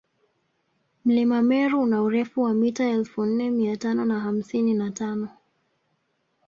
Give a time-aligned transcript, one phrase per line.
[1.05, 5.29] mlima meru una urefu wa mita elfu nne miatano na hamsini na tano